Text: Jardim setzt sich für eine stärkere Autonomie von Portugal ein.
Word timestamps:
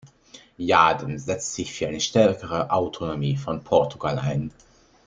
Jardim 0.57 1.19
setzt 1.19 1.53
sich 1.53 1.71
für 1.71 1.87
eine 1.87 1.99
stärkere 2.01 2.71
Autonomie 2.71 3.37
von 3.37 3.63
Portugal 3.63 4.17
ein. 4.17 4.49